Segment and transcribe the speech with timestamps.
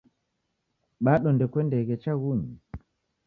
[1.05, 2.53] Bado ndekuendeghe chaghunyi?